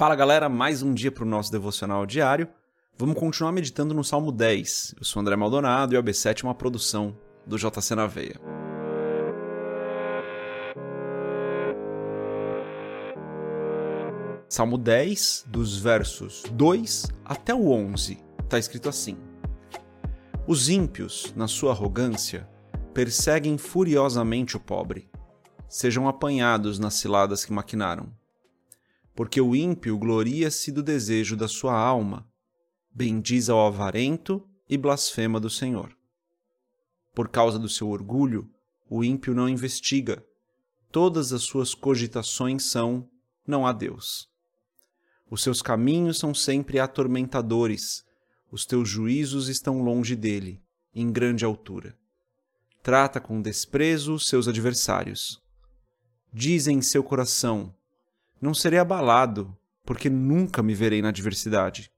Fala 0.00 0.16
galera, 0.16 0.48
mais 0.48 0.82
um 0.82 0.94
dia 0.94 1.12
para 1.12 1.24
o 1.24 1.28
nosso 1.28 1.52
devocional 1.52 2.06
diário. 2.06 2.48
Vamos 2.96 3.18
continuar 3.18 3.52
meditando 3.52 3.92
no 3.92 4.02
Salmo 4.02 4.32
10. 4.32 4.94
Eu 4.96 5.04
sou 5.04 5.20
André 5.20 5.36
Maldonado 5.36 5.94
e 5.94 5.98
o 5.98 6.02
AB7 6.02 6.42
é 6.42 6.46
uma 6.46 6.54
produção 6.54 7.14
do 7.46 7.58
JC 7.58 7.94
na 7.94 8.06
Veia. 8.06 8.40
Salmo 14.48 14.78
10, 14.78 15.44
dos 15.46 15.76
versos 15.76 16.44
2 16.50 17.06
até 17.22 17.54
o 17.54 17.70
11, 17.70 18.24
está 18.42 18.58
escrito 18.58 18.88
assim: 18.88 19.18
Os 20.46 20.70
ímpios, 20.70 21.30
na 21.36 21.46
sua 21.46 21.72
arrogância, 21.72 22.48
perseguem 22.94 23.58
furiosamente 23.58 24.56
o 24.56 24.60
pobre. 24.60 25.10
Sejam 25.68 26.08
apanhados 26.08 26.78
nas 26.78 26.94
ciladas 26.94 27.44
que 27.44 27.52
maquinaram. 27.52 28.18
Porque 29.14 29.40
o 29.40 29.54
ímpio 29.54 29.98
gloria-se 29.98 30.70
do 30.72 30.82
desejo 30.82 31.36
da 31.36 31.48
sua 31.48 31.74
alma, 31.74 32.26
bendiz 32.90 33.48
ao 33.48 33.66
avarento 33.66 34.46
e 34.68 34.76
blasfema 34.76 35.38
do 35.38 35.50
Senhor. 35.50 35.96
Por 37.14 37.28
causa 37.28 37.58
do 37.58 37.68
seu 37.68 37.88
orgulho, 37.88 38.48
o 38.88 39.04
ímpio 39.04 39.34
não 39.34 39.48
investiga. 39.48 40.24
Todas 40.90 41.32
as 41.32 41.42
suas 41.42 41.74
cogitações 41.74 42.64
são: 42.64 43.08
não 43.46 43.66
há 43.66 43.72
Deus. 43.72 44.28
Os 45.30 45.42
seus 45.42 45.62
caminhos 45.62 46.18
são 46.18 46.34
sempre 46.34 46.80
atormentadores, 46.80 48.04
os 48.50 48.66
teus 48.66 48.88
juízos 48.88 49.48
estão 49.48 49.82
longe 49.82 50.16
dele, 50.16 50.60
em 50.92 51.12
grande 51.12 51.44
altura. 51.44 51.96
Trata 52.82 53.20
com 53.20 53.40
desprezo 53.40 54.14
os 54.14 54.26
seus 54.26 54.48
adversários. 54.48 55.40
Diz 56.32 56.66
em 56.66 56.80
seu 56.82 57.04
coração: 57.04 57.74
Não 58.40 58.54
serei 58.54 58.78
abalado, 58.78 59.54
porque 59.84 60.08
nunca 60.08 60.62
me 60.62 60.74
verei 60.74 61.02
na 61.02 61.08
adversidade. 61.08 61.92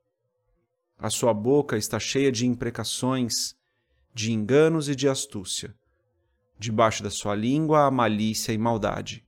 A 0.98 1.08
sua 1.08 1.32
boca 1.32 1.76
está 1.76 2.00
cheia 2.00 2.32
de 2.32 2.46
imprecações, 2.46 3.54
de 4.12 4.32
enganos 4.32 4.88
e 4.88 4.96
de 4.96 5.08
astúcia. 5.08 5.74
Debaixo 6.58 7.02
da 7.02 7.10
sua 7.10 7.34
língua 7.34 7.86
há 7.86 7.90
malícia 7.90 8.52
e 8.52 8.58
maldade. 8.58 9.24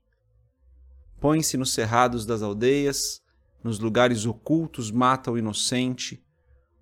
Põe-se 1.20 1.56
nos 1.56 1.72
cerrados 1.72 2.26
das 2.26 2.42
aldeias, 2.42 3.22
nos 3.62 3.78
lugares 3.78 4.26
ocultos 4.26 4.90
mata 4.90 5.30
o 5.30 5.38
inocente, 5.38 6.22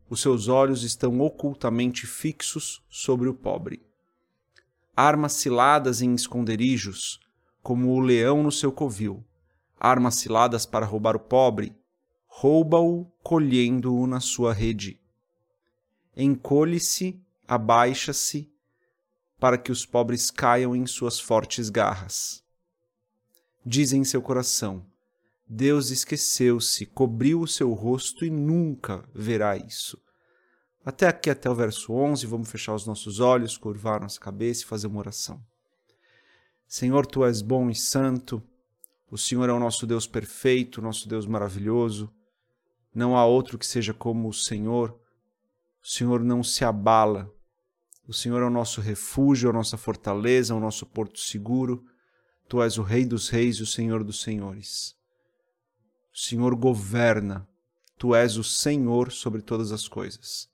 os 0.08 0.20
seus 0.20 0.48
olhos 0.48 0.82
estão 0.82 1.20
ocultamente 1.20 2.06
fixos 2.06 2.82
sobre 2.88 3.28
o 3.28 3.34
pobre. 3.34 3.82
Armas 4.96 5.34
ciladas 5.34 6.02
em 6.02 6.14
esconderijos, 6.14 7.20
como 7.62 7.92
o 7.92 8.00
leão 8.00 8.42
no 8.42 8.52
seu 8.52 8.70
covil, 8.70 9.24
armas 9.82 10.14
ciladas 10.14 10.64
para 10.64 10.86
roubar 10.86 11.16
o 11.16 11.20
pobre, 11.20 11.74
rouba-o 12.28 13.04
colhendo-o 13.20 14.06
na 14.06 14.20
sua 14.20 14.52
rede. 14.52 15.00
Encolhe-se, 16.16 17.20
abaixa-se, 17.48 18.48
para 19.40 19.58
que 19.58 19.72
os 19.72 19.84
pobres 19.84 20.30
caiam 20.30 20.76
em 20.76 20.86
suas 20.86 21.18
fortes 21.18 21.68
garras. 21.68 22.44
Diz 23.66 23.92
em 23.92 24.04
seu 24.04 24.22
coração: 24.22 24.86
Deus 25.48 25.90
esqueceu-se, 25.90 26.86
cobriu 26.86 27.40
o 27.40 27.48
seu 27.48 27.72
rosto 27.72 28.24
e 28.24 28.30
nunca 28.30 29.04
verá 29.12 29.56
isso. 29.56 30.00
Até 30.84 31.08
aqui, 31.08 31.28
até 31.28 31.50
o 31.50 31.54
verso 31.56 31.92
11, 31.92 32.24
vamos 32.26 32.50
fechar 32.50 32.74
os 32.74 32.86
nossos 32.86 33.18
olhos, 33.18 33.56
curvar 33.56 34.00
nossa 34.00 34.20
cabeça 34.20 34.62
e 34.62 34.66
fazer 34.66 34.86
uma 34.86 35.00
oração. 35.00 35.42
Senhor, 36.68 37.04
tu 37.04 37.24
és 37.24 37.42
bom 37.42 37.68
e 37.68 37.74
santo, 37.74 38.42
o 39.12 39.18
Senhor 39.18 39.46
é 39.50 39.52
o 39.52 39.60
nosso 39.60 39.86
Deus 39.86 40.06
perfeito, 40.06 40.80
nosso 40.80 41.06
Deus 41.06 41.26
maravilhoso. 41.26 42.10
Não 42.94 43.14
há 43.14 43.26
outro 43.26 43.58
que 43.58 43.66
seja 43.66 43.92
como 43.92 44.26
o 44.26 44.32
Senhor. 44.32 44.98
O 45.84 45.86
Senhor 45.86 46.24
não 46.24 46.42
se 46.42 46.64
abala. 46.64 47.30
O 48.08 48.14
Senhor 48.14 48.40
é 48.40 48.46
o 48.46 48.50
nosso 48.50 48.80
refúgio, 48.80 49.50
a 49.50 49.52
nossa 49.52 49.76
fortaleza, 49.76 50.54
o 50.54 50.60
nosso 50.60 50.86
porto 50.86 51.20
seguro. 51.20 51.84
Tu 52.48 52.62
és 52.62 52.78
o 52.78 52.82
Rei 52.82 53.04
dos 53.04 53.28
Reis 53.28 53.56
e 53.56 53.62
o 53.62 53.66
Senhor 53.66 54.02
dos 54.02 54.22
Senhores. 54.22 54.96
O 56.10 56.18
Senhor 56.18 56.54
governa. 56.56 57.46
Tu 57.98 58.14
és 58.14 58.38
o 58.38 58.42
Senhor 58.42 59.12
sobre 59.12 59.42
todas 59.42 59.72
as 59.72 59.86
coisas. 59.86 60.48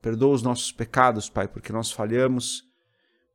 Perdoa 0.00 0.36
os 0.36 0.42
nossos 0.42 0.72
pecados, 0.72 1.28
Pai, 1.28 1.46
porque 1.46 1.70
nós 1.70 1.92
falhamos. 1.92 2.64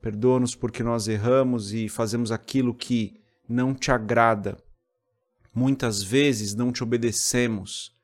Perdoa-nos 0.02 0.56
porque 0.56 0.82
nós 0.82 1.08
erramos 1.08 1.72
e 1.72 1.88
fazemos 1.88 2.32
aquilo 2.32 2.74
que 2.74 3.24
não 3.48 3.74
te 3.74 3.92
agrada. 3.92 4.58
Muitas 5.54 6.04
vezes 6.04 6.54
não 6.54 6.72
te 6.72 6.84
obedecemos. 6.84 7.96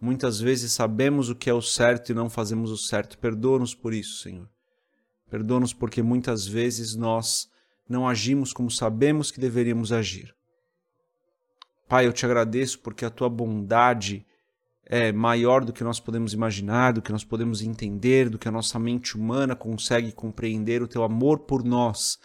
Muitas 0.00 0.40
vezes 0.40 0.72
sabemos 0.72 1.28
o 1.28 1.34
que 1.34 1.48
é 1.48 1.54
o 1.54 1.62
certo 1.62 2.10
e 2.10 2.14
não 2.14 2.28
fazemos 2.28 2.70
o 2.70 2.76
certo. 2.76 3.18
Perdoa-nos 3.18 3.74
por 3.74 3.94
isso, 3.94 4.22
Senhor. 4.22 4.48
Perdoa-nos 5.30 5.72
porque 5.72 6.02
muitas 6.02 6.46
vezes 6.46 6.94
nós 6.94 7.48
não 7.88 8.08
agimos 8.08 8.52
como 8.52 8.70
sabemos 8.70 9.30
que 9.30 9.40
deveríamos 9.40 9.92
agir. 9.92 10.34
Pai, 11.88 12.06
eu 12.06 12.12
te 12.12 12.24
agradeço 12.24 12.78
porque 12.80 13.04
a 13.04 13.10
tua 13.10 13.28
bondade 13.28 14.26
é 14.84 15.12
maior 15.12 15.64
do 15.64 15.72
que 15.72 15.84
nós 15.84 16.00
podemos 16.00 16.32
imaginar, 16.32 16.92
do 16.92 17.02
que 17.02 17.12
nós 17.12 17.24
podemos 17.24 17.62
entender, 17.62 18.28
do 18.28 18.38
que 18.38 18.48
a 18.48 18.52
nossa 18.52 18.78
mente 18.78 19.16
humana 19.16 19.54
consegue 19.54 20.12
compreender. 20.12 20.82
O 20.82 20.88
teu 20.88 21.02
amor 21.02 21.40
por 21.40 21.64
nós 21.64 22.18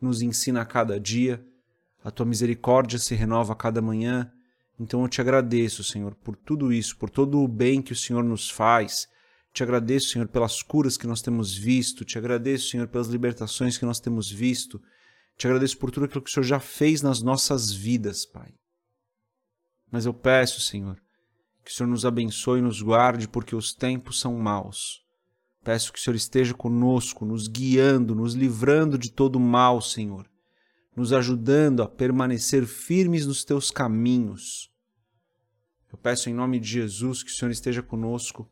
nos 0.00 0.22
ensina 0.22 0.62
a 0.62 0.66
cada 0.66 0.98
dia. 0.98 1.44
A 2.04 2.10
tua 2.10 2.26
misericórdia 2.26 2.98
se 2.98 3.14
renova 3.14 3.52
a 3.52 3.56
cada 3.56 3.82
manhã. 3.82 4.30
Então 4.78 5.02
eu 5.02 5.08
te 5.08 5.20
agradeço, 5.20 5.82
Senhor, 5.82 6.14
por 6.14 6.36
tudo 6.36 6.72
isso, 6.72 6.96
por 6.96 7.10
todo 7.10 7.40
o 7.40 7.48
bem 7.48 7.82
que 7.82 7.92
o 7.92 7.96
Senhor 7.96 8.22
nos 8.22 8.48
faz. 8.48 9.08
Te 9.52 9.62
agradeço, 9.62 10.10
Senhor, 10.10 10.28
pelas 10.28 10.62
curas 10.62 10.96
que 10.96 11.06
nós 11.06 11.20
temos 11.20 11.56
visto. 11.56 12.04
Te 12.04 12.16
agradeço, 12.16 12.68
Senhor, 12.68 12.86
pelas 12.86 13.08
libertações 13.08 13.76
que 13.76 13.84
nós 13.84 13.98
temos 13.98 14.30
visto. 14.30 14.80
Te 15.36 15.46
agradeço 15.46 15.78
por 15.78 15.90
tudo 15.90 16.06
aquilo 16.06 16.22
que 16.22 16.30
o 16.30 16.32
Senhor 16.32 16.44
já 16.44 16.60
fez 16.60 17.02
nas 17.02 17.22
nossas 17.22 17.72
vidas, 17.72 18.24
Pai. 18.24 18.54
Mas 19.90 20.06
eu 20.06 20.14
peço, 20.14 20.60
Senhor, 20.60 21.00
que 21.64 21.70
o 21.70 21.74
Senhor 21.74 21.88
nos 21.88 22.04
abençoe 22.04 22.60
e 22.60 22.62
nos 22.62 22.82
guarde, 22.82 23.28
porque 23.28 23.56
os 23.56 23.74
tempos 23.74 24.20
são 24.20 24.36
maus. 24.38 25.02
Peço 25.64 25.92
que 25.92 25.98
o 25.98 26.02
Senhor 26.02 26.16
esteja 26.16 26.54
conosco, 26.54 27.24
nos 27.24 27.48
guiando, 27.48 28.14
nos 28.14 28.34
livrando 28.34 28.96
de 28.96 29.10
todo 29.10 29.40
mal, 29.40 29.80
Senhor, 29.80 30.28
nos 30.98 31.12
ajudando 31.12 31.82
a 31.82 31.88
permanecer 31.88 32.66
firmes 32.66 33.26
nos 33.26 33.44
teus 33.44 33.70
caminhos. 33.70 34.70
Eu 35.90 35.98
peço 35.98 36.28
em 36.28 36.34
nome 36.34 36.58
de 36.58 36.68
Jesus 36.68 37.22
que 37.22 37.30
o 37.30 37.34
Senhor 37.34 37.50
esteja 37.50 37.82
conosco, 37.82 38.50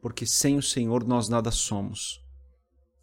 porque 0.00 0.26
sem 0.26 0.56
o 0.56 0.62
Senhor 0.62 1.04
nós 1.04 1.28
nada 1.28 1.50
somos. 1.50 2.20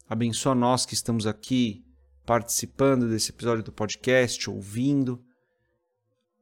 Abençoa 0.08 0.54
nós 0.54 0.86
que 0.86 0.94
estamos 0.94 1.26
aqui 1.26 1.84
participando 2.24 3.08
desse 3.08 3.30
episódio 3.30 3.64
do 3.64 3.72
podcast, 3.72 4.48
ouvindo 4.48 5.22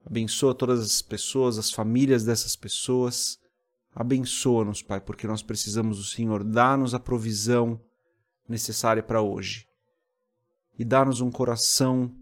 Abençoa 0.09 0.55
todas 0.55 0.81
as 0.81 1.03
pessoas, 1.03 1.59
as 1.59 1.71
famílias 1.71 2.25
dessas 2.25 2.57
pessoas. 2.57 3.39
Abençoa-nos, 3.95 4.81
Pai, 4.81 5.03
porque 5.03 5.27
nós 5.27 5.43
precisamos 5.43 5.99
do 5.99 6.05
Senhor. 6.05 6.43
Dá-nos 6.43 6.95
a 6.95 6.99
provisão 6.99 7.79
necessária 8.49 9.03
para 9.03 9.21
hoje. 9.21 9.68
E 10.79 10.85
dá-nos 10.85 11.21
um 11.21 11.31
coração 11.31 12.15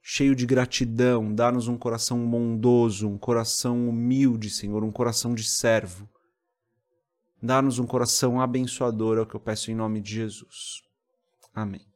cheio 0.00 0.34
de 0.34 0.46
gratidão, 0.46 1.34
dá-nos 1.34 1.68
um 1.68 1.76
coração 1.76 2.24
bondoso, 2.28 3.08
um 3.08 3.18
coração 3.18 3.88
humilde, 3.88 4.48
Senhor, 4.48 4.82
um 4.84 4.92
coração 4.92 5.34
de 5.34 5.44
servo. 5.44 6.08
Dá-nos 7.42 7.78
um 7.78 7.86
coração 7.86 8.40
abençoador, 8.40 9.18
é 9.18 9.20
o 9.20 9.26
que 9.26 9.34
eu 9.34 9.40
peço 9.40 9.70
em 9.70 9.74
nome 9.74 10.00
de 10.00 10.14
Jesus. 10.14 10.82
Amém. 11.54 11.88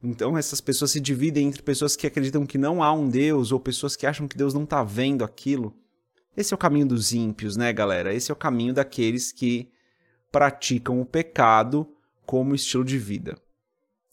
Então 0.00 0.38
essas 0.38 0.60
pessoas 0.60 0.92
se 0.92 1.00
dividem 1.00 1.48
entre 1.48 1.62
pessoas 1.62 1.96
que 1.96 2.06
acreditam 2.06 2.46
que 2.46 2.58
não 2.58 2.82
há 2.82 2.92
um 2.92 3.08
Deus 3.08 3.50
ou 3.50 3.58
pessoas 3.58 3.96
que 3.96 4.06
acham 4.06 4.28
que 4.28 4.36
Deus 4.36 4.54
não 4.54 4.62
está 4.62 4.84
vendo 4.84 5.24
aquilo. 5.24 5.74
Esse 6.36 6.54
é 6.54 6.56
o 6.56 6.58
caminho 6.58 6.86
dos 6.86 7.12
ímpios, 7.12 7.56
né, 7.56 7.72
galera? 7.72 8.14
Esse 8.14 8.30
é 8.30 8.32
o 8.32 8.36
caminho 8.36 8.72
daqueles 8.72 9.32
que 9.32 9.71
praticam 10.32 11.00
o 11.00 11.06
pecado 11.06 11.86
como 12.26 12.54
estilo 12.54 12.84
de 12.84 12.98
vida. 12.98 13.36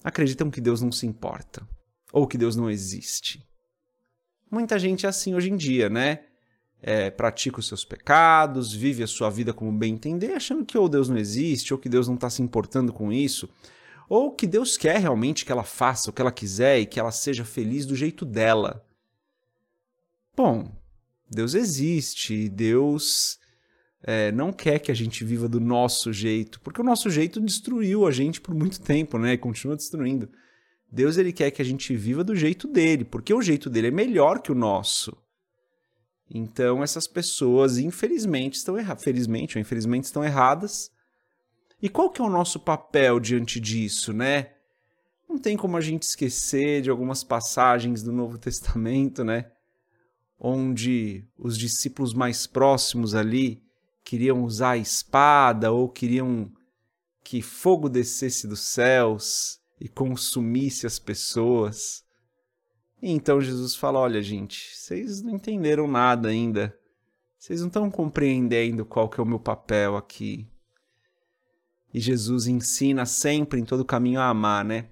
Acreditam 0.04 0.51
que 0.51 0.62
Deus 0.62 0.81
não 0.81 0.92
se 0.92 1.07
importa 1.07 1.66
ou 2.12 2.27
que 2.27 2.38
Deus 2.38 2.56
não 2.56 2.69
existe. 2.69 3.44
Muita 4.51 4.77
gente 4.77 5.06
é 5.06 5.10
assim 5.10 5.33
hoje 5.33 5.50
em 5.50 5.56
dia, 5.56 5.89
né? 5.89 6.25
É, 6.81 7.10
pratica 7.10 7.60
os 7.60 7.68
seus 7.68 7.83
pecados, 7.83 8.74
vive 8.74 9.04
a 9.04 9.07
sua 9.07 9.30
vida 9.30 9.54
como 9.54 9.71
bem 9.71 9.94
entender, 9.94 10.33
achando 10.33 10.66
que 10.66 10.77
ou 10.77 10.88
Deus 10.88 11.10
não 11.10 11.18
existe, 11.18 11.74
ou 11.74 11.80
que 11.80 11.89
Deus 11.89 12.07
não 12.07 12.16
está 12.16 12.30
se 12.30 12.42
importando 12.42 12.94
com 12.94 13.12
isso, 13.12 13.50
ou 14.07 14.31
que 14.31 14.48
Deus 14.48 14.77
quer 14.77 14.98
realmente 14.98 15.45
que 15.45 15.51
ela 15.51 15.63
faça 15.63 16.10
o 16.10 16.13
que 16.13 16.22
ela 16.22 16.31
quiser 16.31 16.80
e 16.80 16.86
que 16.86 17.00
ela 17.00 17.12
seja 17.12 17.44
feliz 17.44 17.86
do 17.86 17.95
jeito 17.95 18.25
dela. 18.25 18.83
Bom, 20.36 20.72
Deus 21.30 21.54
existe, 21.54 22.48
Deus 22.48 23.38
é, 24.04 24.31
não 24.31 24.54
quer 24.54 24.80
que 24.80 24.92
a 24.92 24.96
gente 24.96 25.24
viva 25.24 25.48
do 25.50 25.60
nosso 25.60 26.13
jeito, 26.13 26.60
porque 26.62 26.81
o 26.81 26.86
nosso 26.86 27.10
jeito 27.10 27.42
destruiu 27.42 28.07
a 28.07 28.12
gente 28.12 28.40
por 28.40 28.56
muito 28.56 28.81
tempo, 28.81 29.18
né? 29.18 29.34
E 29.34 29.38
continua 29.38 29.75
destruindo. 29.75 30.30
Deus 30.92 31.18
ele 31.18 31.34
quer 31.34 31.51
que 31.51 31.62
a 31.62 31.66
gente 31.66 31.96
viva 31.96 32.24
do 32.24 32.36
jeito 32.36 32.68
dele, 32.68 33.04
porque 33.04 33.34
o 33.34 33.42
jeito 33.42 33.69
dele 33.69 33.88
é 33.88 33.92
melhor 33.92 34.42
que 34.42 34.51
o 34.51 34.56
nosso. 34.56 35.16
Então 36.30 36.84
essas 36.84 37.07
pessoas, 37.07 37.78
infelizmente, 37.78 38.56
estão 38.56 38.78
erradas, 38.78 39.04
felizmente 39.04 39.57
ou 39.57 39.62
infelizmente 39.62 40.06
estão 40.06 40.24
erradas 40.24 40.90
e 41.81 41.88
qual 41.88 42.10
que 42.10 42.22
é 42.22 42.24
o 42.24 42.30
nosso 42.30 42.60
papel 42.60 43.19
diante 43.19 43.60
disso, 43.60 44.12
né? 44.12 44.51
Não 45.28 45.38
tem 45.38 45.56
como 45.56 45.78
a 45.78 45.81
gente 45.81 46.04
esquecer 46.04 46.81
de 46.81 46.90
algumas 46.90 47.24
passagens 47.24 48.04
do 48.04 48.12
Novo 48.12 48.38
Testamento, 48.40 49.24
né? 49.24 49.51
Onde 50.40 51.25
os 51.38 51.57
discípulos 51.57 52.13
mais 52.13 52.48
próximos 52.48 53.16
ali 53.16 53.62
queriam 54.10 54.44
usar 54.44 54.72
a 54.72 54.78
espada 54.78 55.72
ou 55.72 55.88
queriam 55.88 56.52
que 57.24 57.44
fogo 57.44 57.88
descesse 57.88 58.48
dos 58.48 58.62
céus 58.62 59.60
e 59.80 59.88
consumisse 59.88 60.88
as 60.88 60.98
pessoas. 60.98 62.04
E 63.00 63.12
então 63.12 63.40
Jesus 63.40 63.76
fala: 63.76 64.00
Olha, 64.00 64.20
gente, 64.24 64.76
vocês 64.76 65.22
não 65.22 65.36
entenderam 65.36 65.88
nada 65.88 66.30
ainda. 66.30 66.76
Vocês 67.38 67.62
não 67.62 67.68
estão 67.68 67.92
compreendendo 67.92 68.84
qual 68.84 69.08
que 69.08 69.20
é 69.20 69.24
o 69.24 69.28
meu 69.28 69.40
papel 69.40 69.96
aqui. 69.96 70.48
E 71.94 72.00
Jesus 72.00 72.48
ensina 72.48 73.06
sempre 73.06 73.62
em 73.62 73.64
todo 73.64 73.86
caminho 73.86 74.20
a 74.20 74.28
amar, 74.28 74.66
né? 74.66 74.90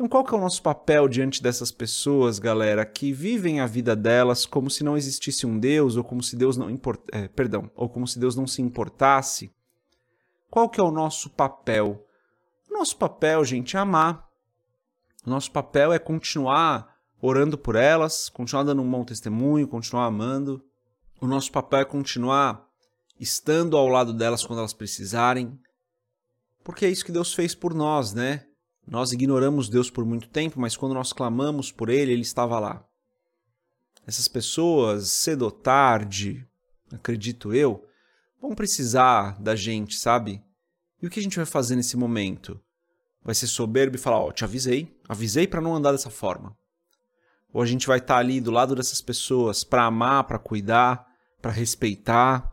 Então, 0.00 0.08
qual 0.08 0.24
que 0.24 0.34
é 0.34 0.38
o 0.38 0.40
nosso 0.40 0.62
papel 0.62 1.06
diante 1.06 1.42
dessas 1.42 1.70
pessoas, 1.70 2.38
galera, 2.38 2.86
que 2.86 3.12
vivem 3.12 3.60
a 3.60 3.66
vida 3.66 3.94
delas 3.94 4.46
como 4.46 4.70
se 4.70 4.82
não 4.82 4.96
existisse 4.96 5.46
um 5.46 5.58
Deus 5.58 5.94
ou 5.94 6.02
como 6.02 6.22
se 6.22 6.36
Deus 6.36 6.56
não 6.56 6.70
import... 6.70 7.02
É, 7.12 7.28
perdão, 7.28 7.70
ou 7.76 7.86
como 7.86 8.08
se 8.08 8.18
Deus 8.18 8.34
não 8.34 8.46
se 8.46 8.62
importasse? 8.62 9.54
Qual 10.50 10.70
que 10.70 10.80
é 10.80 10.82
o 10.82 10.90
nosso 10.90 11.28
papel? 11.28 12.02
O 12.70 12.78
nosso 12.78 12.96
papel, 12.96 13.44
gente, 13.44 13.76
é 13.76 13.80
amar. 13.80 14.26
O 15.26 15.28
nosso 15.28 15.52
papel 15.52 15.92
é 15.92 15.98
continuar 15.98 16.96
orando 17.20 17.58
por 17.58 17.76
elas, 17.76 18.30
continuar 18.30 18.62
dando 18.62 18.80
um 18.80 18.90
bom 18.90 19.04
testemunho, 19.04 19.68
continuar 19.68 20.06
amando. 20.06 20.64
O 21.20 21.26
nosso 21.26 21.52
papel 21.52 21.80
é 21.80 21.84
continuar 21.84 22.66
estando 23.20 23.76
ao 23.76 23.86
lado 23.86 24.14
delas 24.14 24.46
quando 24.46 24.60
elas 24.60 24.72
precisarem, 24.72 25.60
porque 26.64 26.86
é 26.86 26.88
isso 26.88 27.04
que 27.04 27.12
Deus 27.12 27.34
fez 27.34 27.54
por 27.54 27.74
nós, 27.74 28.14
né? 28.14 28.46
Nós 28.86 29.12
ignoramos 29.12 29.68
Deus 29.68 29.90
por 29.90 30.04
muito 30.04 30.28
tempo, 30.28 30.60
mas 30.60 30.76
quando 30.76 30.94
nós 30.94 31.12
clamamos 31.12 31.70
por 31.70 31.88
Ele, 31.88 32.12
Ele 32.12 32.22
estava 32.22 32.58
lá. 32.58 32.84
Essas 34.06 34.26
pessoas, 34.26 35.08
cedo 35.08 35.42
ou 35.42 35.50
tarde, 35.50 36.46
acredito 36.92 37.54
eu, 37.54 37.86
vão 38.40 38.54
precisar 38.54 39.40
da 39.40 39.54
gente, 39.54 39.96
sabe? 39.96 40.42
E 41.00 41.06
o 41.06 41.10
que 41.10 41.20
a 41.20 41.22
gente 41.22 41.36
vai 41.36 41.46
fazer 41.46 41.76
nesse 41.76 41.96
momento? 41.96 42.60
Vai 43.22 43.34
ser 43.34 43.46
soberbo 43.46 43.96
e 43.96 43.98
falar: 43.98 44.18
Ó, 44.18 44.28
oh, 44.28 44.32
te 44.32 44.44
avisei, 44.44 44.98
avisei 45.08 45.46
para 45.46 45.60
não 45.60 45.74
andar 45.74 45.92
dessa 45.92 46.10
forma. 46.10 46.56
Ou 47.52 47.62
a 47.62 47.66
gente 47.66 47.86
vai 47.86 47.98
estar 47.98 48.14
tá 48.14 48.20
ali 48.20 48.40
do 48.40 48.50
lado 48.50 48.74
dessas 48.74 49.00
pessoas 49.00 49.64
para 49.64 49.84
amar, 49.84 50.24
para 50.24 50.38
cuidar, 50.38 51.06
para 51.40 51.50
respeitar. 51.50 52.50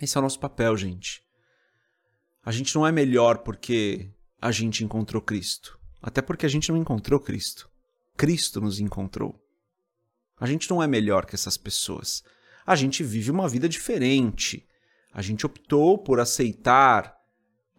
Esse 0.00 0.16
é 0.16 0.20
o 0.20 0.22
nosso 0.22 0.38
papel, 0.38 0.76
gente. 0.76 1.22
A 2.44 2.52
gente 2.52 2.74
não 2.74 2.86
é 2.86 2.92
melhor 2.92 3.38
porque 3.38 4.12
a 4.40 4.52
gente 4.52 4.84
encontrou 4.84 5.20
Cristo. 5.20 5.78
Até 6.00 6.22
porque 6.22 6.46
a 6.46 6.48
gente 6.48 6.70
não 6.70 6.78
encontrou 6.78 7.18
Cristo. 7.18 7.68
Cristo 8.16 8.60
nos 8.60 8.78
encontrou. 8.80 9.38
A 10.38 10.46
gente 10.46 10.70
não 10.70 10.82
é 10.82 10.86
melhor 10.86 11.26
que 11.26 11.34
essas 11.34 11.56
pessoas. 11.56 12.22
A 12.64 12.76
gente 12.76 13.02
vive 13.02 13.30
uma 13.30 13.48
vida 13.48 13.68
diferente. 13.68 14.64
A 15.12 15.22
gente 15.22 15.44
optou 15.44 15.98
por 15.98 16.20
aceitar 16.20 17.16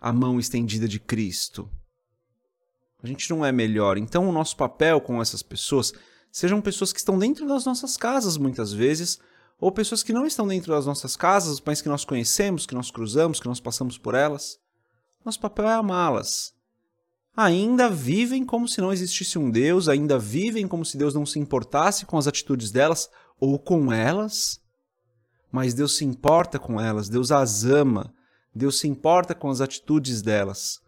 a 0.02 0.12
mão 0.12 0.40
estendida 0.40 0.88
de 0.88 1.00
Cristo. 1.00 1.70
A 3.02 3.08
gente 3.08 3.30
não 3.30 3.46
é 3.46 3.52
melhor. 3.52 3.98
Então, 3.98 4.28
o 4.28 4.32
nosso 4.32 4.58
papel 4.58 5.00
com 5.00 5.22
essas 5.22 5.42
pessoas 5.42 5.94
sejam 6.32 6.62
pessoas 6.62 6.92
que 6.92 7.00
estão 7.00 7.18
dentro 7.18 7.48
das 7.48 7.66
nossas 7.66 7.96
casas 7.96 8.38
muitas 8.38 8.74
vezes, 8.74 9.20
ou 9.60 9.72
pessoas 9.72 10.04
que 10.04 10.14
não 10.14 10.26
estão 10.26 10.48
dentro 10.48 10.74
das 10.74 10.86
nossas 10.86 11.16
casas, 11.16 11.62
mas 11.66 11.82
que 11.82 11.90
nós 11.90 12.04
conhecemos, 12.04 12.66
que 12.66 12.76
nós 12.76 12.92
cruzamos, 12.92 13.40
que 13.40 13.48
nós 13.48 13.60
passamos 13.60 13.98
por 13.98 14.16
elas. 14.16 14.60
Nosso 15.30 15.42
papel 15.42 15.70
é 15.70 15.74
amá-las. 15.74 16.56
Ainda 17.38 17.88
vivem 17.88 18.44
como 18.44 18.68
se 18.68 18.82
não 18.82 18.92
existisse 18.92 19.38
um 19.38 19.52
Deus, 19.52 19.88
ainda 19.88 20.18
vivem 20.18 20.68
como 20.68 20.84
se 20.84 20.98
Deus 20.98 21.14
não 21.14 21.24
se 21.24 21.38
importasse 21.38 22.04
com 22.04 22.18
as 22.18 22.26
atitudes 22.26 22.72
delas 22.72 23.12
ou 23.40 23.60
com 23.60 23.94
elas. 23.94 24.60
Mas 25.52 25.76
Deus 25.76 25.96
se 25.98 26.04
importa 26.04 26.58
com 26.58 26.82
elas, 26.82 27.10
Deus 27.10 27.32
as 27.32 27.64
ama, 27.64 28.12
Deus 28.56 28.80
se 28.80 28.88
importa 28.88 29.36
com 29.36 29.52
as 29.52 29.62
atitudes 29.62 30.24
delas. 30.24 30.82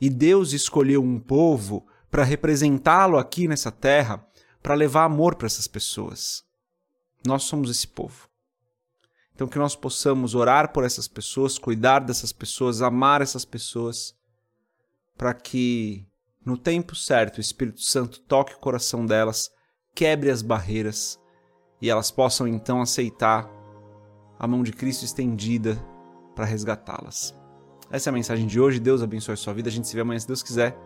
E 0.00 0.10
Deus 0.10 0.52
escolheu 0.52 1.00
um 1.00 1.20
povo 1.20 1.86
para 2.10 2.24
representá-lo 2.24 3.16
aqui 3.16 3.46
nessa 3.46 3.70
terra, 3.70 4.26
para 4.60 4.74
levar 4.74 5.04
amor 5.04 5.36
para 5.36 5.46
essas 5.46 5.68
pessoas. 5.68 6.42
Nós 7.24 7.44
somos 7.44 7.70
esse 7.70 7.86
povo. 7.86 8.28
Então, 9.34 9.48
que 9.48 9.58
nós 9.58 9.74
possamos 9.74 10.34
orar 10.34 10.72
por 10.72 10.84
essas 10.84 11.08
pessoas, 11.08 11.58
cuidar 11.58 12.00
dessas 12.00 12.32
pessoas, 12.32 12.80
amar 12.80 13.20
essas 13.20 13.44
pessoas, 13.44 14.14
para 15.16 15.34
que 15.34 16.06
no 16.44 16.56
tempo 16.56 16.94
certo 16.94 17.38
o 17.38 17.40
Espírito 17.40 17.80
Santo 17.80 18.20
toque 18.20 18.54
o 18.54 18.58
coração 18.58 19.04
delas, 19.04 19.50
quebre 19.94 20.30
as 20.30 20.42
barreiras 20.42 21.18
e 21.80 21.90
elas 21.90 22.10
possam 22.10 22.46
então 22.46 22.80
aceitar 22.80 23.50
a 24.38 24.46
mão 24.46 24.62
de 24.62 24.72
Cristo 24.72 25.04
estendida 25.04 25.76
para 26.34 26.44
resgatá-las. 26.44 27.34
Essa 27.90 28.08
é 28.08 28.10
a 28.10 28.14
mensagem 28.14 28.46
de 28.46 28.60
hoje. 28.60 28.80
Deus 28.80 29.02
abençoe 29.02 29.34
a 29.34 29.36
sua 29.36 29.54
vida. 29.54 29.68
A 29.68 29.72
gente 29.72 29.86
se 29.86 29.94
vê 29.94 30.00
amanhã 30.00 30.18
se 30.18 30.26
Deus 30.26 30.42
quiser. 30.42 30.76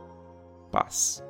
Paz. 0.70 1.22